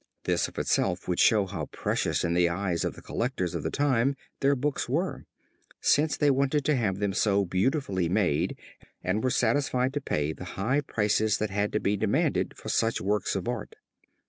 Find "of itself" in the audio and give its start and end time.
0.47-1.07